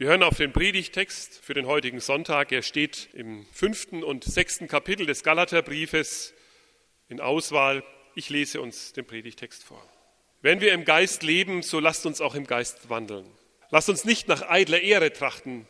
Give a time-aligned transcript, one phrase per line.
[0.00, 2.52] Wir hören auf den Predigtext für den heutigen Sonntag.
[2.52, 6.32] Er steht im fünften und sechsten Kapitel des Galaterbriefes
[7.10, 7.84] in Auswahl.
[8.14, 9.86] Ich lese uns den Predigtext vor.
[10.40, 13.26] Wenn wir im Geist leben, so lasst uns auch im Geist wandeln.
[13.68, 15.68] Lasst uns nicht nach eitler Ehre trachten,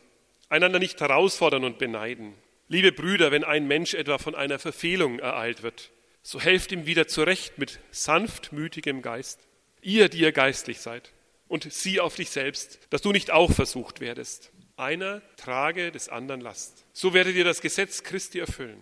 [0.49, 2.35] einander nicht herausfordern und beneiden.
[2.69, 5.91] Liebe Brüder, wenn ein Mensch etwa von einer Verfehlung ereilt wird,
[6.23, 9.49] so helft ihm wieder zurecht mit sanftmütigem Geist.
[9.83, 11.12] Ihr, die ihr geistlich seid
[11.51, 14.53] und sieh auf dich selbst, dass du nicht auch versucht werdest.
[14.77, 16.87] Einer trage des anderen Last.
[16.93, 18.80] So werdet ihr das Gesetz Christi erfüllen.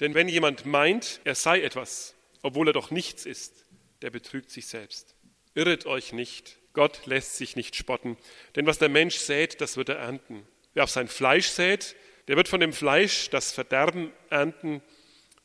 [0.00, 3.66] Denn wenn jemand meint, er sei etwas, obwohl er doch nichts ist,
[4.00, 5.14] der betrügt sich selbst.
[5.54, 6.56] Irret euch nicht.
[6.72, 8.16] Gott lässt sich nicht spotten.
[8.56, 10.48] Denn was der Mensch sät, das wird er ernten.
[10.72, 11.94] Wer auf sein Fleisch sät,
[12.28, 14.80] der wird von dem Fleisch das Verderben ernten.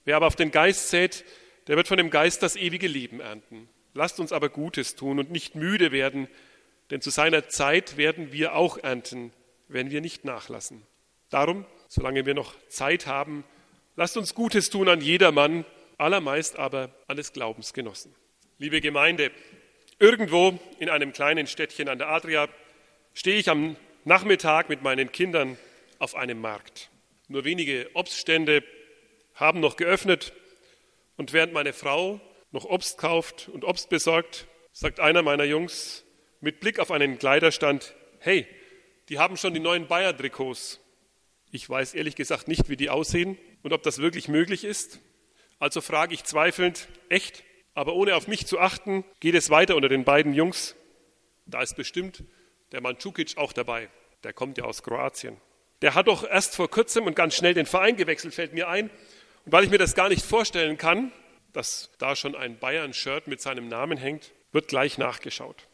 [0.06, 1.26] Wer aber auf den Geist sät,
[1.68, 3.68] der wird von dem Geist das ewige Leben ernten.
[3.96, 6.28] Lasst uns aber Gutes tun und nicht müde werden,
[6.92, 9.32] denn zu seiner Zeit werden wir auch ernten,
[9.68, 10.84] wenn wir nicht nachlassen.
[11.30, 13.44] Darum, solange wir noch Zeit haben,
[13.96, 15.66] lasst uns Gutes tun an jedermann,
[15.98, 17.74] allermeist aber an des Glaubens.
[18.58, 19.32] Liebe Gemeinde,
[20.00, 22.48] irgendwo in einem kleinen Städtchen an der Adria
[23.14, 25.58] stehe ich am Nachmittag mit meinen Kindern
[26.00, 26.90] auf einem Markt.
[27.28, 28.64] Nur wenige Obststände
[29.34, 30.34] haben noch geöffnet
[31.18, 32.22] und während meine Frau
[32.52, 36.05] noch Obst kauft und Obst besorgt, sagt einer meiner Jungs,
[36.46, 38.46] mit Blick auf einen Kleiderstand, hey,
[39.10, 40.80] die haben schon die neuen Bayer-Trikots.
[41.50, 45.00] Ich weiß ehrlich gesagt nicht, wie die aussehen und ob das wirklich möglich ist.
[45.58, 47.44] Also frage ich zweifelnd, echt?
[47.74, 50.76] Aber ohne auf mich zu achten, geht es weiter unter den beiden Jungs.
[51.48, 52.24] Da ist bestimmt
[52.72, 53.90] der Mandzukic auch dabei.
[54.24, 55.38] Der kommt ja aus Kroatien.
[55.82, 58.92] Der hat doch erst vor kurzem und ganz schnell den Verein gewechselt, fällt mir ein.
[59.46, 61.12] Und weil ich mir das gar nicht vorstellen kann,
[61.54, 65.68] dass da schon ein Bayern-Shirt mit seinem Namen hängt, wird gleich nachgeschaut.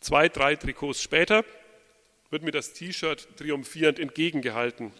[0.00, 1.44] Zwei, drei Trikots später
[2.30, 4.92] wird mir das T-Shirt triumphierend entgegengehalten.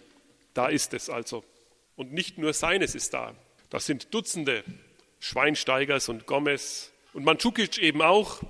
[0.52, 1.44] Da ist es also.
[1.96, 3.34] Und nicht nur seines ist da.
[3.70, 4.64] Das sind Dutzende
[5.20, 8.42] Schweinsteigers und Gomez und Mandzukic eben auch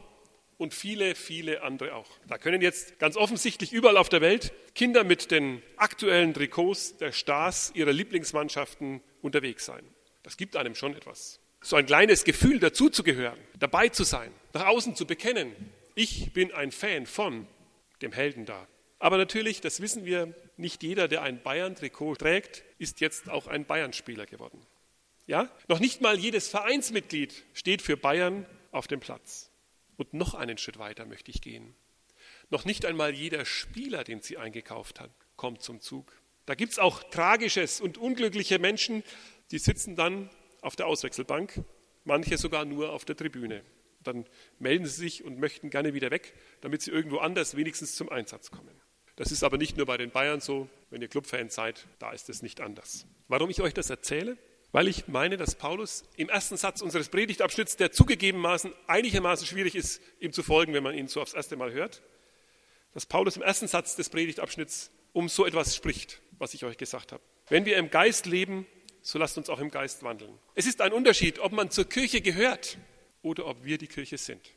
[0.57, 2.09] und viele, viele andere auch.
[2.29, 7.13] Da können jetzt ganz offensichtlich überall auf der Welt Kinder mit den aktuellen Trikots der
[7.13, 9.85] Stars ihrer Lieblingsmannschaften unterwegs sein.
[10.23, 11.41] Das gibt einem schon etwas.
[11.61, 15.55] So ein kleines Gefühl dazuzugehören, dabei zu sein, nach außen zu bekennen,
[16.01, 17.47] ich bin ein Fan von
[18.01, 18.67] dem Helden da.
[18.99, 23.67] Aber natürlich, das wissen wir, nicht jeder, der ein Bayern-Trikot trägt, ist jetzt auch ein
[23.67, 24.67] Bayern-Spieler geworden.
[25.27, 25.51] Ja?
[25.69, 29.51] Noch nicht mal jedes Vereinsmitglied steht für Bayern auf dem Platz.
[29.99, 31.75] Und noch einen Schritt weiter möchte ich gehen.
[32.49, 36.11] Noch nicht einmal jeder Spieler, den sie eingekauft hat, kommt zum Zug.
[36.47, 39.05] Da gibt es auch tragisches und unglückliche Menschen,
[39.51, 40.31] die sitzen dann
[40.63, 41.63] auf der Auswechselbank,
[42.05, 43.63] manche sogar nur auf der Tribüne.
[44.03, 44.27] Dann
[44.59, 48.51] melden sie sich und möchten gerne wieder weg, damit sie irgendwo anders wenigstens zum Einsatz
[48.51, 48.81] kommen.
[49.17, 50.69] Das ist aber nicht nur bei den Bayern so.
[50.89, 53.07] Wenn ihr Clubfans seid, da ist es nicht anders.
[53.29, 54.39] Warum ich euch das erzähle?
[54.73, 60.01] Weil ich meine, dass Paulus im ersten Satz unseres Predigtabschnitts, der zugegebenermaßen einigermaßen schwierig ist,
[60.21, 62.03] ihm zu folgen, wenn man ihn so aufs erste Mal hört,
[62.95, 67.13] dass Paulus im ersten Satz des Predigtabschnitts um so etwas spricht, was ich euch gesagt
[67.13, 67.23] habe.
[67.49, 68.67] Wenn wir im Geist leben,
[69.03, 70.39] so lasst uns auch im Geist wandeln.
[70.55, 72.79] Es ist ein Unterschied, ob man zur Kirche gehört
[73.23, 74.51] oder ob wir die Kirche sind.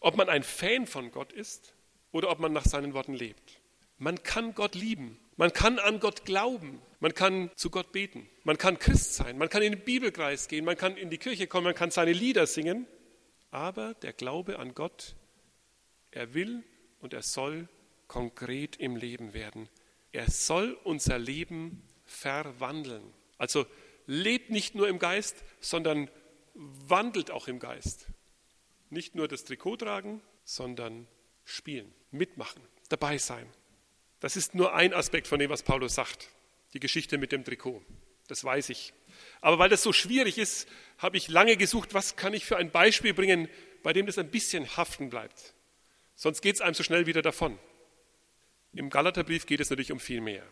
[0.00, 1.74] Ob man ein Fan von Gott ist
[2.12, 3.60] oder ob man nach seinen Worten lebt.
[3.98, 8.56] Man kann Gott lieben, man kann an Gott glauben, man kann zu Gott beten, man
[8.56, 11.64] kann Christ sein, man kann in den Bibelkreis gehen, man kann in die Kirche kommen,
[11.64, 12.86] man kann seine Lieder singen.
[13.50, 15.16] Aber der Glaube an Gott,
[16.10, 16.62] er will
[17.00, 17.68] und er soll
[18.06, 19.68] konkret im Leben werden.
[20.12, 23.02] Er soll unser Leben verwandeln.
[23.38, 23.66] Also
[24.06, 26.10] lebt nicht nur im Geist, sondern
[26.54, 28.06] wandelt auch im Geist.
[28.88, 31.06] Nicht nur das Trikot tragen, sondern
[31.44, 33.46] spielen, mitmachen, dabei sein.
[34.20, 36.28] Das ist nur ein Aspekt von dem, was Paulus sagt.
[36.74, 37.82] Die Geschichte mit dem Trikot.
[38.28, 38.92] Das weiß ich.
[39.40, 40.68] Aber weil das so schwierig ist,
[40.98, 43.48] habe ich lange gesucht, was kann ich für ein Beispiel bringen,
[43.82, 45.54] bei dem das ein bisschen haften bleibt.
[46.14, 47.58] Sonst geht es einem so schnell wieder davon.
[48.72, 50.46] Im Galaterbrief geht es natürlich um viel mehr.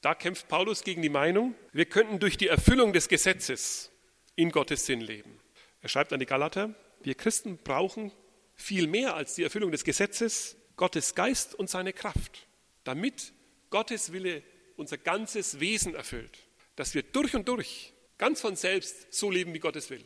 [0.00, 3.90] Da kämpft Paulus gegen die Meinung, wir könnten durch die Erfüllung des Gesetzes
[4.36, 5.40] in Gottes Sinn leben.
[5.80, 8.12] Er schreibt an die Galater, wir Christen brauchen
[8.54, 12.46] viel mehr als die Erfüllung des Gesetzes Gottes Geist und seine Kraft,
[12.82, 13.32] damit
[13.70, 14.42] Gottes Wille
[14.76, 16.38] unser ganzes Wesen erfüllt,
[16.76, 20.04] dass wir durch und durch ganz von selbst so leben, wie Gottes will.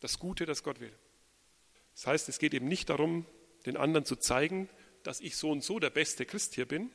[0.00, 0.92] Das Gute, das Gott will.
[1.94, 3.26] Das heißt, es geht eben nicht darum,
[3.66, 4.68] den anderen zu zeigen,
[5.02, 6.90] dass ich so und so der beste Christ hier bin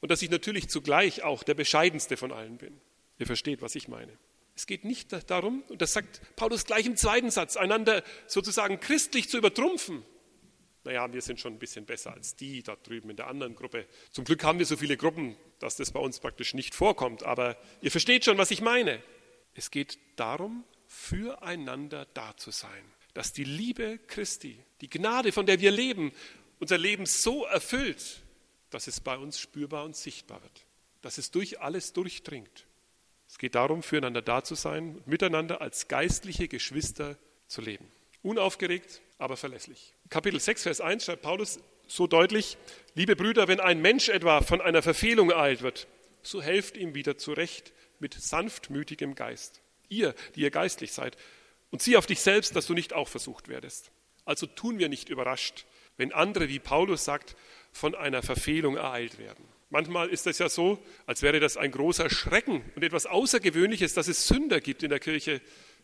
[0.00, 2.80] und dass ich natürlich zugleich auch der bescheidenste von allen bin.
[3.18, 4.16] Ihr versteht, was ich meine.
[4.56, 9.28] Es geht nicht darum, und das sagt Paulus gleich im zweiten Satz, einander sozusagen christlich
[9.28, 10.04] zu übertrumpfen,
[10.84, 13.86] naja, wir sind schon ein bisschen besser als die da drüben in der anderen Gruppe.
[14.10, 17.22] Zum Glück haben wir so viele Gruppen, dass das bei uns praktisch nicht vorkommt.
[17.22, 19.02] Aber ihr versteht schon, was ich meine.
[19.54, 22.84] Es geht darum, füreinander da zu sein.
[23.14, 26.12] Dass die Liebe Christi, die Gnade, von der wir leben,
[26.58, 28.22] unser Leben so erfüllt,
[28.68, 30.66] dass es bei uns spürbar und sichtbar wird.
[31.00, 32.66] Dass es durch alles durchdringt.
[33.34, 37.84] Es geht darum, füreinander da zu sein und miteinander als geistliche Geschwister zu leben.
[38.22, 39.92] Unaufgeregt, aber verlässlich.
[40.08, 41.58] Kapitel 6, Vers 1 schreibt Paulus
[41.88, 42.56] so deutlich,
[42.94, 45.88] liebe Brüder, wenn ein Mensch etwa von einer Verfehlung ereilt wird,
[46.22, 49.62] so helft ihm wieder zurecht mit sanftmütigem Geist.
[49.88, 51.16] Ihr, die ihr geistlich seid,
[51.72, 53.90] und sieh auf dich selbst, dass du nicht auch versucht werdest.
[54.24, 55.66] Also tun wir nicht überrascht,
[55.96, 57.34] wenn andere, wie Paulus sagt,
[57.72, 59.44] von einer Verfehlung ereilt werden.
[59.74, 64.06] Manchmal ist es ja so, als wäre das ein großer Schrecken und etwas Außergewöhnliches, dass
[64.06, 65.40] es Sünder gibt in der Kirche.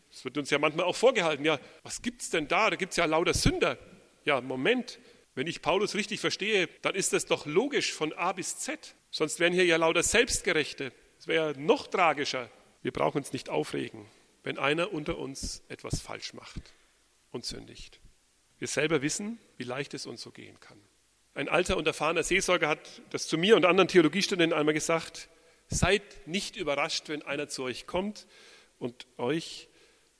[0.09, 2.69] Es wird uns ja manchmal auch vorgehalten, ja, was gibt es denn da?
[2.69, 3.77] Da gibt es ja lauter Sünder.
[4.23, 4.97] Ja, Moment,
[5.35, 8.95] wenn ich Paulus richtig verstehe, dann ist das doch logisch von A bis Z.
[9.09, 10.93] Sonst wären hier ja lauter Selbstgerechte.
[11.19, 12.49] Es wäre noch tragischer.
[12.83, 14.05] Wir brauchen uns nicht aufregen,
[14.43, 16.61] wenn einer unter uns etwas falsch macht
[17.31, 17.99] und sündigt.
[18.57, 20.79] Wir selber wissen, wie leicht es uns so gehen kann.
[21.33, 25.29] Ein alter und erfahrener Seelsorger hat das zu mir und anderen Theologiestudenten einmal gesagt,
[25.69, 28.27] seid nicht überrascht, wenn einer zu euch kommt
[28.79, 29.69] und euch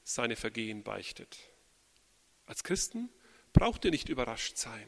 [0.03, 1.37] seine Vergehen beichtet.
[2.45, 3.09] Als Christen
[3.51, 4.87] braucht ihr nicht überrascht sein,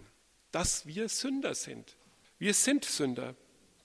[0.51, 1.97] dass wir Sünder sind.
[2.39, 3.35] Wir sind Sünder,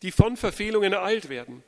[0.02, 1.64] die von Verfehlungen ereilt werden.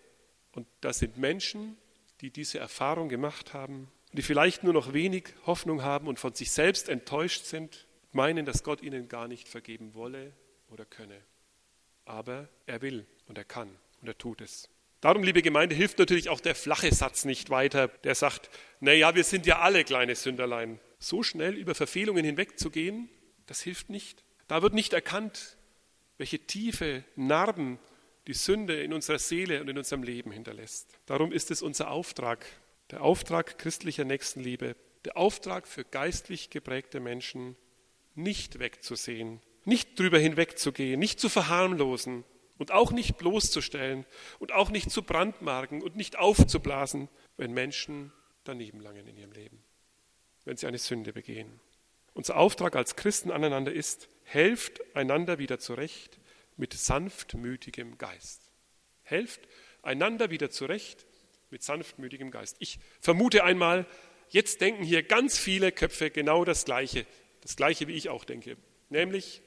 [0.52, 1.76] Und das sind Menschen,
[2.20, 6.52] die diese Erfahrung gemacht haben, die vielleicht nur noch wenig Hoffnung haben und von sich
[6.52, 10.32] selbst enttäuscht sind, meinen, dass Gott ihnen gar nicht vergeben wolle
[10.70, 11.20] oder könne.
[12.04, 14.68] Aber er will und er kann und er tut es.
[15.00, 18.50] Darum, liebe Gemeinde, hilft natürlich auch der flache Satz nicht weiter, der sagt,
[18.80, 20.78] na ja, wir sind ja alle kleine Sünderlein.
[20.98, 23.08] So schnell über Verfehlungen hinwegzugehen,
[23.46, 24.22] das hilft nicht.
[24.46, 25.56] Da wird nicht erkannt,
[26.18, 27.78] welche tiefe Narben
[28.26, 30.98] die Sünde in unserer Seele und in unserem Leben hinterlässt.
[31.06, 32.44] Darum ist es unser Auftrag,
[32.90, 34.76] der Auftrag christlicher Nächstenliebe,
[35.06, 37.56] der Auftrag für geistlich geprägte Menschen,
[38.14, 39.40] nicht wegzusehen,
[39.70, 42.24] nicht drüber hinwegzugehen, nicht zu verharmlosen
[42.58, 44.04] und auch nicht bloßzustellen
[44.40, 48.12] und auch nicht zu brandmarken und nicht aufzublasen, wenn Menschen
[48.44, 49.62] daneben langen in ihrem Leben,
[50.44, 51.60] wenn sie eine Sünde begehen.
[52.14, 56.18] Unser Auftrag als Christen aneinander ist, helft einander wieder zurecht
[56.56, 58.50] mit sanftmütigem Geist.
[59.02, 59.40] Helft
[59.82, 61.06] einander wieder zurecht
[61.50, 62.56] mit sanftmütigem Geist.
[62.58, 63.86] Ich vermute einmal,
[64.30, 67.06] jetzt denken hier ganz viele Köpfe genau das Gleiche,
[67.40, 68.56] das Gleiche wie ich auch denke.
[68.90, 69.42] Nämlich,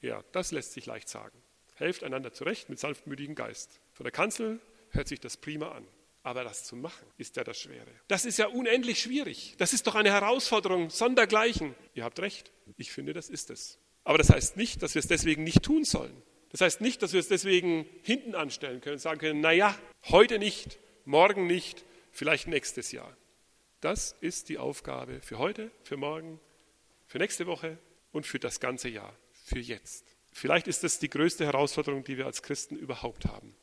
[0.00, 1.36] ja, das lässt sich leicht sagen.
[1.74, 3.80] Helft einander zurecht mit sanftmütigem Geist.
[3.92, 4.60] Von der Kanzel
[4.90, 5.86] hört sich das prima an.
[6.22, 7.90] Aber das zu machen, ist ja das Schwere.
[8.08, 9.54] Das ist ja unendlich schwierig.
[9.58, 11.74] Das ist doch eine Herausforderung sondergleichen.
[11.94, 12.50] Ihr habt recht.
[12.78, 13.78] Ich finde, das ist es.
[14.04, 16.22] Aber das heißt nicht, dass wir es deswegen nicht tun sollen.
[16.50, 19.76] Das heißt nicht, dass wir es deswegen hinten anstellen können und sagen können, naja,
[20.08, 23.16] heute nicht, morgen nicht, vielleicht nächstes Jahr.
[23.80, 26.40] Das ist die Aufgabe für heute, für morgen,
[27.06, 27.76] für nächste Woche,
[28.14, 29.14] und für das ganze Jahr,
[29.44, 30.04] für jetzt.
[30.32, 33.54] Vielleicht ist das die größte Herausforderung, die wir als Christen überhaupt haben.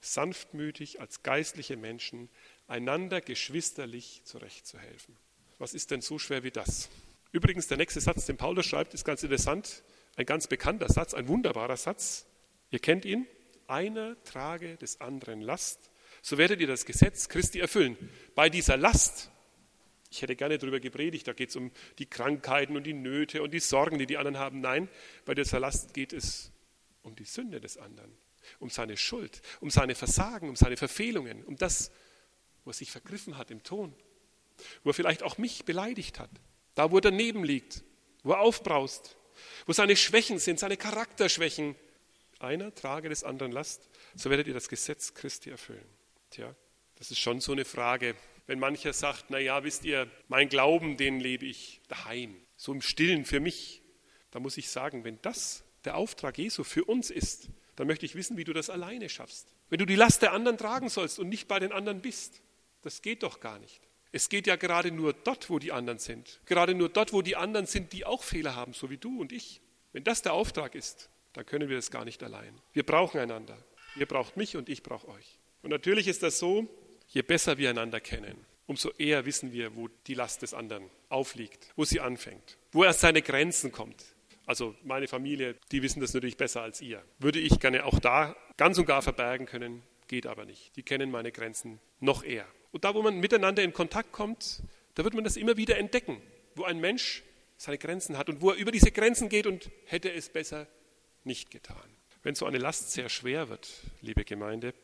[0.00, 2.30] Sanftmütig als geistliche Menschen
[2.68, 5.16] einander geschwisterlich zurechtzuhelfen.
[5.58, 6.88] Was ist denn so schwer wie das?
[7.32, 9.82] Übrigens, der nächste Satz, den Paulus schreibt, ist ganz interessant.
[10.16, 12.26] Ein ganz bekannter Satz, ein wunderbarer Satz.
[12.70, 13.26] Ihr kennt ihn.
[13.66, 15.90] Einer trage des anderen Last,
[16.22, 17.98] so werdet ihr das Gesetz Christi erfüllen.
[18.34, 19.30] Bei dieser Last
[20.10, 23.52] ich hätte gerne darüber gepredigt, da geht es um die Krankheiten und die Nöte und
[23.52, 24.60] die Sorgen, die die anderen haben.
[24.60, 24.88] Nein,
[25.24, 26.50] bei dieser Last geht es
[27.02, 28.10] um die Sünde des anderen,
[28.58, 31.90] um seine Schuld, um seine Versagen, um seine Verfehlungen, um das,
[32.64, 33.94] wo er sich vergriffen hat im Ton,
[34.82, 36.30] wo er vielleicht auch mich beleidigt hat,
[36.74, 37.84] da wo er daneben liegt,
[38.22, 39.16] wo er aufbraust,
[39.66, 41.76] wo seine Schwächen sind, seine Charakterschwächen.
[42.40, 45.84] Einer trage des anderen Last, so werdet ihr das Gesetz Christi erfüllen.
[46.30, 46.54] Tja,
[46.96, 48.14] das ist schon so eine Frage,
[48.48, 52.80] wenn mancher sagt, na ja, wisst ihr, mein Glauben, den lebe ich daheim, so im
[52.80, 53.82] Stillen für mich.
[54.30, 58.14] Da muss ich sagen, wenn das der Auftrag Jesu für uns ist, dann möchte ich
[58.14, 59.54] wissen, wie du das alleine schaffst.
[59.68, 62.42] Wenn du die Last der anderen tragen sollst und nicht bei den anderen bist,
[62.82, 63.82] das geht doch gar nicht.
[64.12, 66.40] Es geht ja gerade nur dort, wo die anderen sind.
[66.46, 69.30] Gerade nur dort, wo die anderen sind, die auch Fehler haben, so wie du und
[69.30, 69.60] ich.
[69.92, 72.58] Wenn das der Auftrag ist, dann können wir das gar nicht allein.
[72.72, 73.62] Wir brauchen einander.
[73.96, 75.38] Ihr braucht mich und ich brauche euch.
[75.62, 76.66] Und natürlich ist das so,
[77.08, 78.36] Je besser wir einander kennen,
[78.66, 83.00] umso eher wissen wir, wo die Last des anderen aufliegt, wo sie anfängt, wo erst
[83.00, 84.04] seine Grenzen kommt.
[84.44, 87.02] Also meine Familie, die wissen das natürlich besser als ihr.
[87.18, 90.76] Würde ich gerne auch da ganz und gar verbergen können, geht aber nicht.
[90.76, 92.46] Die kennen meine Grenzen noch eher.
[92.72, 94.62] Und da, wo man miteinander in Kontakt kommt,
[94.94, 96.20] da wird man das immer wieder entdecken,
[96.54, 97.22] wo ein Mensch
[97.56, 100.66] seine Grenzen hat und wo er über diese Grenzen geht und hätte es besser
[101.24, 101.76] nicht getan.
[102.22, 103.68] Wenn so eine Last sehr schwer wird,
[104.00, 104.74] liebe Gemeinde,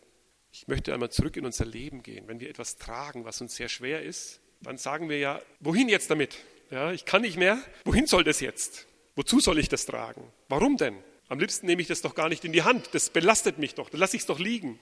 [0.54, 2.28] ich möchte einmal zurück in unser Leben gehen.
[2.28, 6.10] Wenn wir etwas tragen, was uns sehr schwer ist, dann sagen wir ja, wohin jetzt
[6.10, 6.38] damit?
[6.70, 7.60] Ja, ich kann nicht mehr.
[7.84, 8.86] Wohin soll das jetzt?
[9.16, 10.32] Wozu soll ich das tragen?
[10.48, 10.96] Warum denn?
[11.28, 12.90] Am liebsten nehme ich das doch gar nicht in die Hand.
[12.92, 13.90] Das belastet mich doch.
[13.90, 14.78] Dann lasse ich es doch liegen.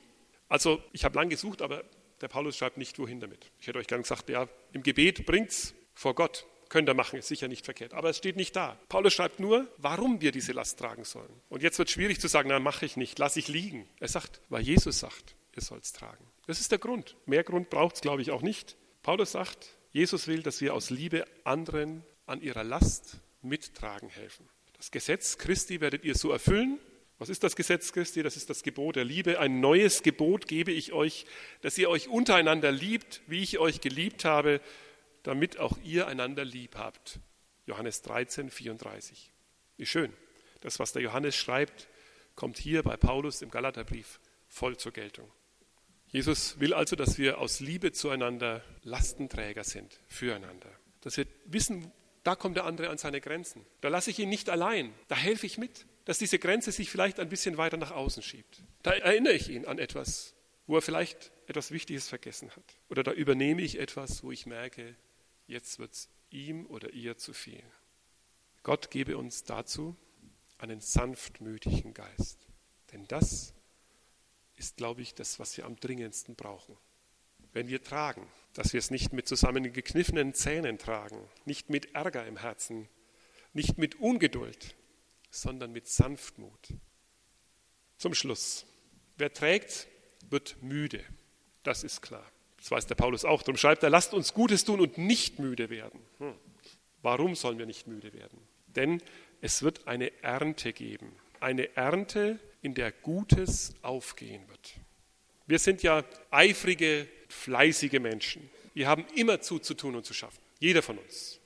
[0.47, 1.85] Also ich habe lange gesucht, aber
[2.21, 3.50] der Paulus schreibt nicht, wohin damit.
[3.59, 6.45] Ich hätte euch gern gesagt, ja, im Gebet bringt's vor Gott.
[6.69, 7.95] Könnt ihr machen, ist sicher nicht verkehrt.
[7.95, 8.79] Aber es steht nicht da.
[8.91, 11.33] Paulus schreibt nur, warum wir diese Last tragen sollen.
[11.49, 13.88] Und jetzt wird es schwierig zu sagen, na, mache ich nicht, lasse ich liegen.
[14.00, 16.25] Er sagt, weil Jesus sagt, ihr sollt es tragen.
[16.47, 17.16] Das ist der Grund.
[17.26, 18.76] Mehr Grund braucht es, glaube ich, auch nicht.
[19.02, 24.49] Paulus sagt, Jesus will, dass wir aus Liebe anderen an ihrer Last mittragen helfen.
[24.76, 26.78] Das Gesetz Christi werdet ihr so erfüllen.
[27.18, 28.23] Was ist das Gesetz Christi?
[28.23, 29.38] Das ist das Gebot der Liebe.
[29.38, 31.26] Ein neues Gebot gebe ich euch,
[31.61, 34.61] dass ihr euch untereinander liebt, wie ich euch geliebt habe,
[35.23, 37.21] damit auch ihr einander lieb habt.
[37.66, 39.32] Johannes 13, 34.
[39.76, 40.12] Wie schön.
[40.62, 41.88] Das, was der Johannes schreibt,
[42.35, 44.18] kommt hier bei Paulus im Galaterbrief
[44.49, 45.30] voll zur Geltung.
[46.12, 50.71] Jesus will also, dass wir aus Liebe zueinander Lastenträger sind, füreinander.
[51.00, 51.90] Dass wir wissen,
[52.23, 53.64] da kommt der andere an seine Grenzen.
[53.81, 57.19] Da lasse ich ihn nicht allein, da helfe ich mit, dass diese Grenze sich vielleicht
[57.19, 58.62] ein bisschen weiter nach außen schiebt.
[58.83, 60.35] Da erinnere ich ihn an etwas,
[60.66, 62.76] wo er vielleicht etwas Wichtiges vergessen hat.
[62.90, 64.95] Oder da übernehme ich etwas, wo ich merke,
[65.47, 67.62] jetzt wird es ihm oder ihr zu viel.
[68.62, 69.97] Gott gebe uns dazu
[70.59, 72.47] einen sanftmütigen Geist.
[72.92, 73.54] Denn das
[74.62, 76.76] ist, glaube ich, das, was wir am dringendsten brauchen.
[77.52, 82.37] Wenn wir tragen, dass wir es nicht mit zusammengekniffenen Zähnen tragen, nicht mit Ärger im
[82.37, 82.88] Herzen,
[83.52, 84.76] nicht mit Ungeduld,
[85.31, 86.75] sondern mit Sanftmut.
[87.99, 88.64] Zum Schluss.
[89.16, 89.88] Wer trägt,
[90.31, 91.04] wird müde.
[91.64, 92.31] Das ist klar.
[92.57, 93.42] Das weiß der Paulus auch.
[93.42, 96.00] Darum schreibt er, lasst uns Gutes tun und nicht müde werden.
[96.19, 96.35] Hm.
[97.02, 98.38] Warum sollen wir nicht müde werden?
[98.69, 99.02] Denn
[99.40, 101.16] es wird eine Ernte geben.
[101.40, 104.75] Eine Ernte, in der Gutes aufgehen wird.
[105.47, 108.49] Wir sind ja eifrige, fleißige Menschen.
[108.73, 110.40] Wir haben immer zu, tun und zu schaffen.
[110.61, 111.40] Jeder von uns.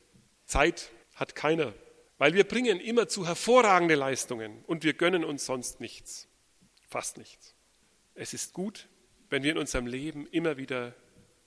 [0.45, 1.75] Zeit hat keiner,
[2.19, 6.29] weil wir bringen immer zu hervorragende Leistungen und wir gönnen uns sonst nichts.
[6.89, 7.55] Fast nichts.
[8.15, 8.89] Es ist gut,
[9.29, 10.95] wenn wir in unserem Leben immer wieder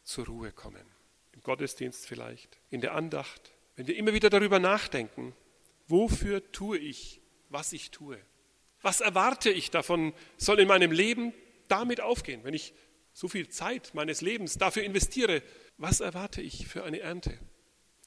[0.03, 0.85] zur Ruhe kommen.
[1.31, 5.33] Im Gottesdienst vielleicht, in der Andacht, wenn wir immer wieder darüber nachdenken,
[5.87, 8.19] wofür tue ich, was ich tue.
[8.81, 11.33] Was erwarte ich davon, soll in meinem Leben
[11.67, 12.73] damit aufgehen, wenn ich
[13.13, 15.41] so viel Zeit meines Lebens dafür investiere?
[15.77, 17.37] Was erwarte ich für eine Ernte?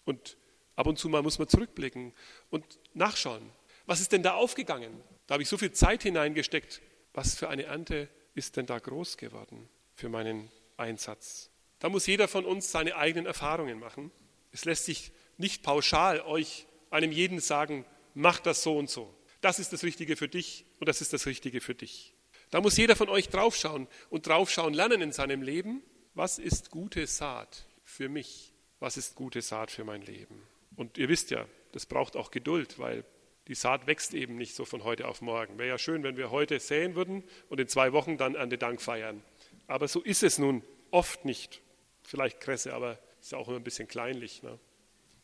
[0.04, 0.36] Und
[0.76, 2.12] ab und zu mal muss man zurückblicken
[2.50, 2.64] und
[2.94, 3.50] nachschauen.
[3.86, 5.02] Was ist denn da aufgegangen?
[5.26, 6.80] Da habe ich so viel Zeit hineingesteckt.
[7.12, 11.50] Was für eine Ernte ist denn da groß geworden für meinen Einsatz?
[11.78, 14.10] Da muss jeder von uns seine eigenen Erfahrungen machen.
[14.52, 19.12] Es lässt sich nicht pauschal euch einem jeden sagen, mach das so und so.
[19.42, 22.14] Das ist das Richtige für dich und das ist das Richtige für dich.
[22.50, 25.82] Da muss jeder von euch draufschauen und draufschauen lernen in seinem Leben.
[26.14, 28.54] Was ist gute Saat für mich?
[28.78, 30.46] Was ist gute Saat für mein Leben?
[30.76, 33.04] Und ihr wisst ja, das braucht auch Geduld, weil
[33.48, 35.58] die Saat wächst eben nicht so von heute auf morgen.
[35.58, 38.60] Wäre ja schön, wenn wir heute säen würden und in zwei Wochen dann an den
[38.60, 39.24] Dank feiern.
[39.66, 41.62] Aber so ist es nun oft nicht.
[42.04, 44.44] Vielleicht Kresse, aber ist ja auch immer ein bisschen kleinlich.
[44.44, 44.58] Ne?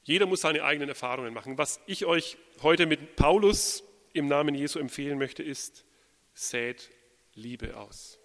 [0.02, 1.56] Jeder muss seine eigenen Erfahrungen machen.
[1.56, 5.84] Was ich euch heute mit Paulus im Namen Jesu empfehlen möchte, ist,
[6.34, 6.90] sät
[7.34, 8.18] Liebe aus.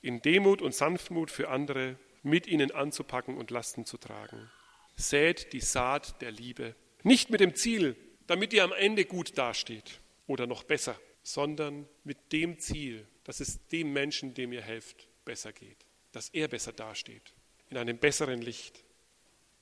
[0.00, 4.50] In Demut und Sanftmut für andere, mit ihnen anzupacken und Lasten zu tragen.
[4.96, 6.74] Sät die Saat der Liebe.
[7.02, 12.32] Nicht mit dem Ziel, damit ihr am Ende gut dasteht oder noch besser, sondern mit
[12.32, 15.86] dem Ziel, dass es dem Menschen, dem ihr helft, besser geht.
[16.12, 17.34] Dass er besser dasteht,
[17.70, 18.82] in einem besseren Licht.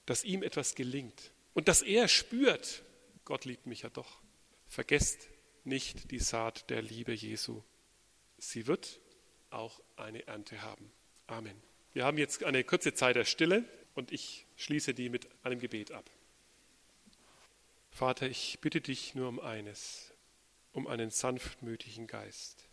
[0.06, 1.32] Dass ihm etwas gelingt.
[1.54, 2.82] Und dass er spürt,
[3.24, 4.20] Gott liebt mich ja doch.
[4.68, 5.28] Vergesst
[5.66, 7.62] nicht die Saat der Liebe Jesu.
[8.38, 9.00] Sie wird
[9.50, 10.92] auch eine Ernte haben.
[11.26, 11.60] Amen.
[11.92, 15.92] Wir haben jetzt eine kurze Zeit der Stille und ich schließe die mit einem Gebet
[15.92, 16.08] ab.
[17.90, 20.12] Vater, ich bitte dich nur um eines,
[20.72, 22.68] um einen sanftmütigen Geist,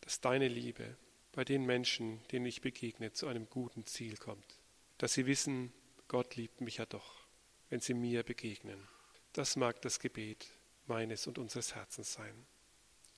[0.00, 0.96] dass deine Liebe
[1.32, 4.58] bei den Menschen, denen ich begegne, zu einem guten Ziel kommt,
[4.96, 5.72] dass sie wissen,
[6.08, 7.26] Gott liebt mich ja doch,
[7.68, 8.88] wenn sie mir begegnen.
[9.34, 10.48] Das mag das Gebet
[10.88, 12.46] meines und unseres Herzens sein.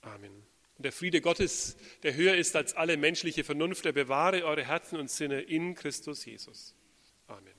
[0.00, 0.46] Amen.
[0.76, 4.98] Und der Friede Gottes, der höher ist als alle menschliche Vernunft, der bewahre eure Herzen
[4.98, 6.74] und Sinne in Christus Jesus.
[7.26, 7.58] Amen.